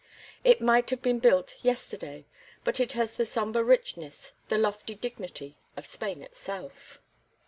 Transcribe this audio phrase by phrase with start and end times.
[0.43, 2.25] It might have been built yesterday,
[2.63, 7.03] but it has the sombre richness, the lofty dignity of Spain itself.